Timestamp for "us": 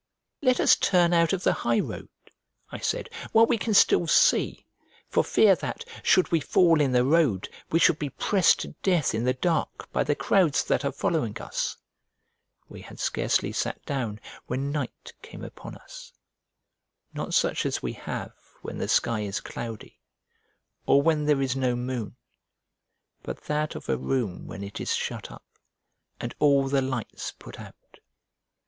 0.59-0.75, 11.39-11.77, 15.77-16.13